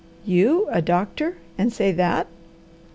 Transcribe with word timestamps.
"You, 0.25 0.67
a 0.71 0.81
doctor 0.81 1.37
and 1.59 1.71
say 1.71 1.91
that!" 1.91 2.25